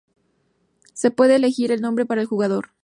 [0.95, 2.71] Se puede elegir el nombre para el jugador.